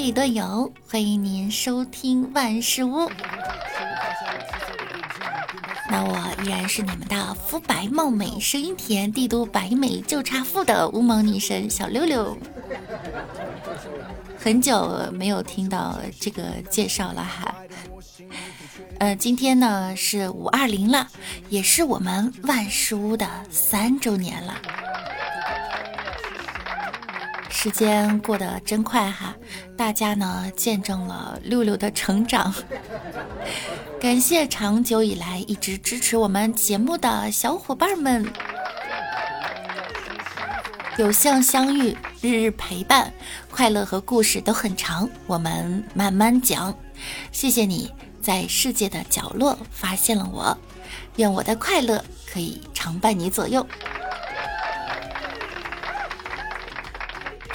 [0.00, 3.06] 地都有，欢迎您收听万事屋。
[5.90, 12.34] 那我依然是你们的肤白貌美、声音甜、帝都白美就差富的乌蒙女神小六六。
[14.38, 17.54] 很久没有听到这个介绍了哈。
[19.00, 21.06] 呃，今天呢是五二零了，
[21.50, 24.54] 也是我们万事屋的三周年了。
[27.62, 29.36] 时间过得真快哈，
[29.76, 32.54] 大家呢见证了六六的成长，
[34.00, 38.26] 感谢长久以来一直支持我们节目的小伙伴们，
[40.96, 43.12] 有幸相遇，日日陪伴，
[43.50, 46.74] 快乐和故事都很长，我们慢慢讲。
[47.30, 50.56] 谢谢你在世界的角落发现了我，
[51.16, 53.66] 愿我的快乐可以常伴你左右。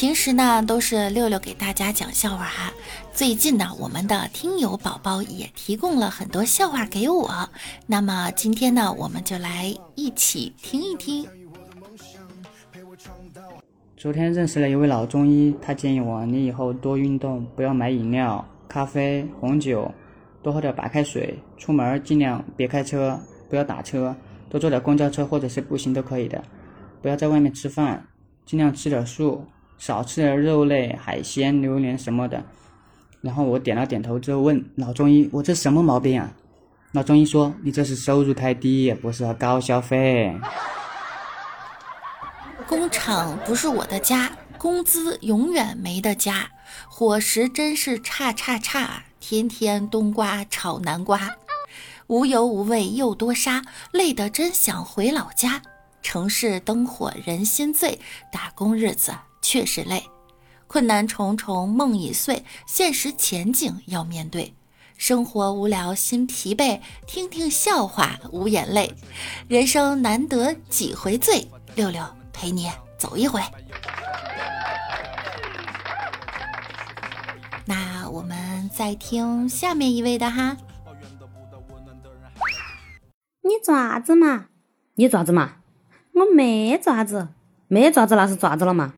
[0.00, 2.72] 平时呢都是六六给大家讲笑话哈，
[3.12, 7.28] 最近呢我们的听友宝宝也提供了很多笑话给我，
[7.86, 11.28] 那么今天呢我们就来一起听一听。
[13.94, 19.92] 昨天认识了一位老中医，他建议我你以后多运动，不要买饮料、咖啡、红酒，
[20.42, 23.20] 多喝点白开水，出门尽量别开车，
[23.50, 24.16] 不要打车，
[24.48, 26.42] 多坐点公交车或者是步行都可以的，
[27.02, 28.02] 不要在外面吃饭，
[28.46, 29.44] 尽量吃点素。
[29.80, 32.44] 少吃点肉类、海鲜、榴莲什么的。
[33.22, 36.30] 然后我点了点头之后问老中医：“我这什么毛病啊？”
[36.92, 40.38] 老中医说：“你这是收入太低，不适合高消费。
[42.68, 46.50] ”工厂不是我的家，工资永远没得加，
[46.88, 51.36] 伙食真是差差差，天天冬瓜炒南瓜，
[52.06, 55.62] 无油无味又多沙，累得真想回老家。
[56.02, 57.98] 城市灯火人心醉，
[58.30, 59.12] 打工日子。
[59.42, 60.04] 确实累，
[60.66, 64.54] 困难重重梦已碎，现实前景要面对。
[64.96, 68.94] 生活无聊心疲惫，听听笑话无眼泪。
[69.48, 73.40] 人生难得几回醉，六六陪你走一回。
[77.64, 80.56] 那我们再听下面一位的哈。
[83.42, 84.46] 你爪子嘛？
[84.96, 85.56] 你爪子嘛？
[86.12, 87.28] 我没爪子，
[87.68, 88.92] 没爪子那是爪子了嘛？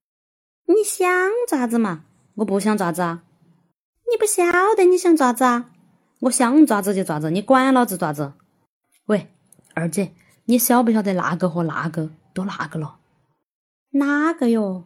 [1.02, 2.02] 你想爪子嘛？
[2.36, 3.24] 我不想爪子啊！
[4.08, 4.44] 你不晓
[4.76, 5.68] 得你想爪子啊？
[6.20, 8.34] 我想爪子就爪子，你管老子爪子？
[9.06, 9.28] 喂，
[9.74, 10.12] 二姐，
[10.44, 12.98] 你晓不晓得那个和那个都那个了？
[13.90, 14.84] 哪个哟？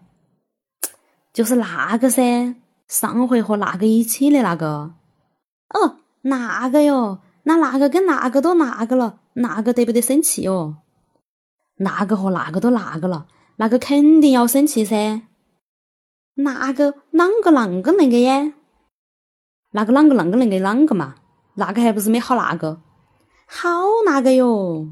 [1.35, 2.55] 就是那个噻，
[2.89, 4.95] 上回和那个一起的那个。
[5.69, 10.79] 哦，那个哟，那那个跟那个都那个了，那个得不得生气哦？
[11.77, 15.26] 那个和那个都那个了，那个肯定要生气噻。
[16.37, 18.53] 哪个啷个啷个那个耶？
[19.73, 21.17] 那个啷个啷个那个啷个嘛？
[21.55, 22.81] 那个还不是没好那个？
[23.47, 23.69] 好
[24.05, 24.87] 那个哟！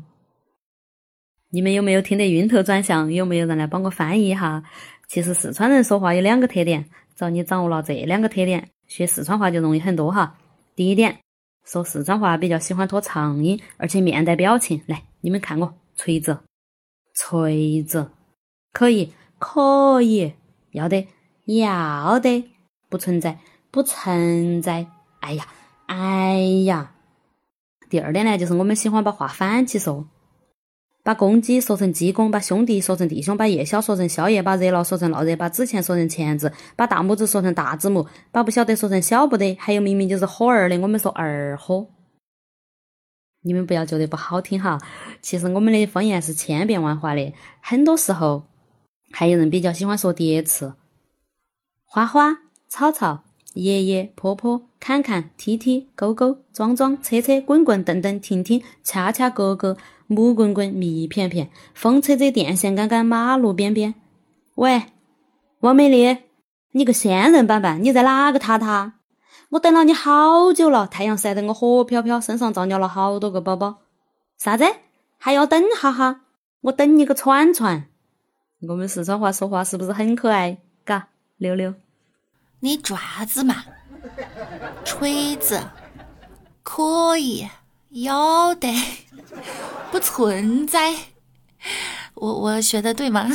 [1.51, 3.13] 你们有没有听得晕头转向？
[3.13, 4.63] 有没有人来帮我翻译一下？
[5.07, 6.85] 其实四川人说话有两个特点，
[7.15, 10.37] 只要你掌握了这两个特点，学四川话就容易很多哈。
[10.75, 11.19] 第一点，
[11.65, 14.81] 说四川话比较喜欢拖长音，而且面带表情。
[14.87, 16.39] 来，你们看我锤子，
[17.15, 18.11] 锤子，
[18.73, 20.33] 可以，可以，
[20.71, 21.07] 要得。
[21.47, 22.51] 要得，
[22.89, 23.39] 不存在，
[23.71, 24.87] 不存在。
[25.21, 25.47] 哎呀，
[25.87, 26.93] 哎呀。
[27.91, 30.09] 第二点呢，就是我们喜欢把话反起说，
[31.03, 41.87] 把公鸡说成鸡公，把兄弟说成弟兄，把夜宵说成宵夜，把热闹说成闹热，把纸钱说成钱字，把大拇指说成大指拇，把不晓得说成晓不得，还有明明就是喝儿的，我们说儿喝。
[43.43, 44.79] 你们不要觉得不好听哈，
[45.21, 48.45] 其实我们的方言是千变万化的，很多时候
[49.13, 50.75] 还有人比较喜欢说叠词。
[51.95, 53.23] 花花草草，
[53.53, 59.77] 爷爷婆婆，看看踢踢，勾勾装装，车车滚滚，蹬蹬停停，恰恰格格，
[60.09, 63.95] 木滚滚，密片片，风车车，电线杆杆，马路边边。
[64.57, 64.87] 喂，
[65.61, 66.19] 王美丽，
[66.73, 68.95] 你个仙人板板，你在哪个塔塔？
[69.51, 73.77] 我等了你好久了，太阳晒得我火飘飘，身上照尿了好多个包包。
[74.37, 74.65] 啥子？
[75.17, 76.23] 还要等哈哈？
[76.63, 77.87] 我等你个串串。
[78.67, 80.59] 我们四川话说话是不是很可爱？
[80.85, 81.73] 嘎，溜溜。
[82.65, 83.63] 你爪子嘛？
[84.87, 85.61] 锤子
[86.63, 87.47] 可以，
[87.91, 88.75] 要得，
[89.93, 90.95] 不存在。
[92.15, 93.31] 我我学的对吗？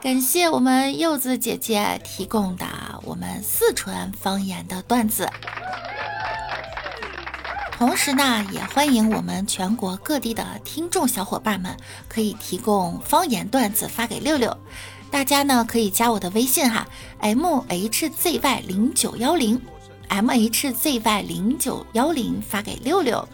[0.00, 2.64] 感谢我们柚子姐姐提供的
[3.02, 5.28] 我们四川方言的段子。
[7.72, 11.76] 同时呢，也欢迎我们全国各地的听众小伙伴们
[12.08, 14.56] 可以提供方言段子发给六六。
[15.10, 16.86] 大家呢可以加我的微信哈
[17.18, 19.60] ，m h z y 零九幺零
[20.08, 23.26] ，m h z y 零九幺零发给六六，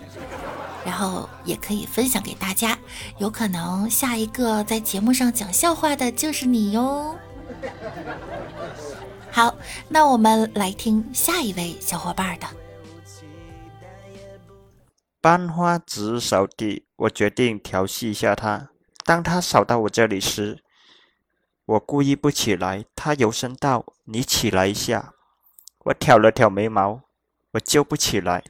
[0.84, 2.78] 然后也可以分享给大家，
[3.18, 7.14] 有可能下一个在节目上讲笑话的就是你哟。
[9.30, 9.54] 好，
[9.88, 12.46] 那我们来听下一位小伙伴的。
[15.20, 18.70] 班花直扫地，我决定调戏一下他。
[19.04, 20.58] 当他扫到我这里时，
[21.66, 25.12] 我故意不起来，他柔声道：“你起来一下。”
[25.86, 27.02] 我挑了挑眉毛，
[27.52, 28.44] 我就不起来。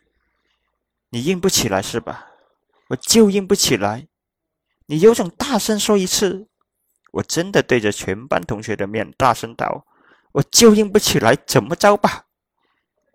[1.10, 2.26] 你硬不起来是吧？
[2.88, 4.06] 我就硬不起来。
[4.86, 6.46] 你有种大声说一次。
[7.12, 9.86] 我真的对着全班同学的面大声道
[10.32, 12.26] ：“我就硬不起来，怎么着吧？”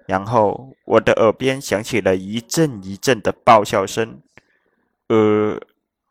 [0.07, 4.21] 然后我的耳边响起了一阵一阵的爆笑声，
[5.07, 5.61] 呃，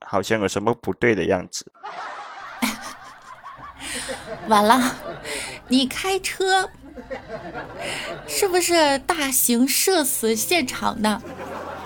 [0.07, 1.73] 好像有什么不对的样子。
[4.51, 4.97] 完了，
[5.69, 6.69] 你开车
[8.27, 11.23] 是不是大型社死现场呢？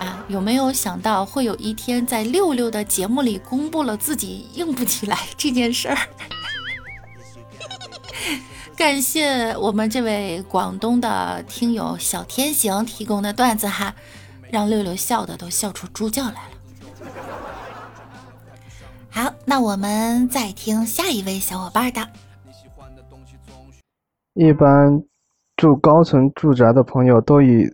[0.01, 5.97] 啊，有没有想到会有一天在六六的节目里公布了自己硬不起来这件事儿？
[8.77, 13.95] 感谢我们这位广东的听友小天行提供的段子哈，
[14.51, 16.41] 让六六笑的都笑出猪叫来了。
[19.11, 22.09] 好，那我们再听下一位小伙伴的。
[24.35, 25.01] 一般
[25.57, 27.73] 住高层住宅的朋友都以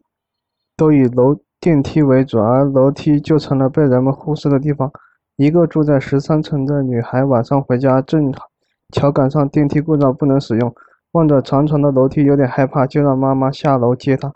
[0.76, 4.90] 都以楼电梯为主，而楼梯就成了被人们忽视的地方。
[5.36, 8.30] 一个住在十三层的女孩晚上回家，正
[8.92, 10.74] 巧赶上电梯故障不能使用，
[11.12, 14.30] 望着长长的楼梯有点害怕，就让妈妈下楼接她。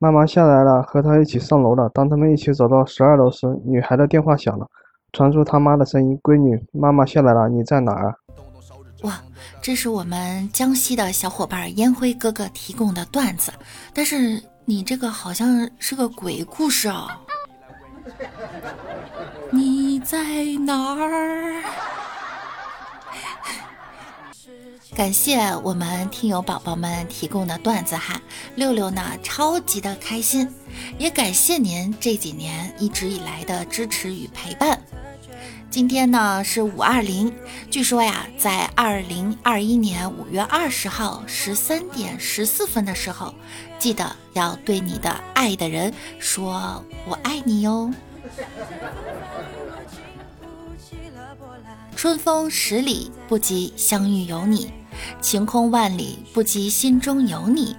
[0.00, 1.88] 妈妈下来了，和她一起上楼了。
[1.90, 4.66] 当他们一起走到十二楼时，女孩的电话响了，
[5.12, 8.16] 传出她妈的声音：“闺女，妈妈下来了，你在哪儿？”
[9.62, 13.52] 这是我们江西的小伙伴烟灰哥哥提供的段子，
[13.94, 17.08] 但是你这个好像是个鬼故事哦！
[19.52, 20.16] 你在
[20.66, 21.62] 哪儿？
[24.96, 28.20] 感谢我们听友宝宝们提供的段子哈，
[28.56, 30.52] 六六呢超级的开心，
[30.98, 34.81] 也感谢您这几年一直以来的支持与陪伴。
[35.72, 37.32] 今天呢是五二零，
[37.70, 43.34] 据说呀，在二零二一年五月二十号十三点十四分的时候，
[43.78, 47.90] 记得要对你的爱的人说“我爱你”哟。
[51.96, 54.70] 春风十里不及相遇有你，
[55.22, 57.74] 晴空万里不及心中有你。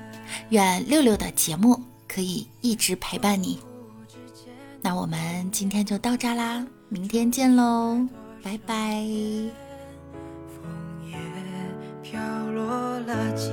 [0.50, 3.60] 愿六六的节目可以一直陪伴你。
[4.82, 6.66] 那我们今天就到这啦。
[6.94, 8.08] 明天见喽，
[8.44, 9.04] 拜拜。
[10.48, 10.62] 枫
[11.10, 11.18] 叶
[12.04, 13.50] 飘落了几